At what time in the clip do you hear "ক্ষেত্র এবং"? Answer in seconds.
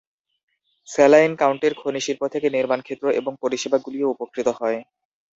2.83-3.31